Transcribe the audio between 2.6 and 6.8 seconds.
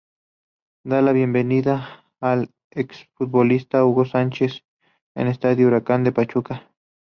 exfutbolista Hugo Sánchez en estadio Huracán de Pachuca.